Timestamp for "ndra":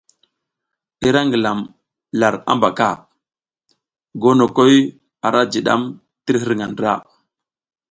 6.71-6.93